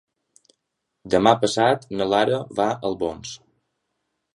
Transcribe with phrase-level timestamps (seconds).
[1.15, 3.41] Demà passat na Lara va a Albons.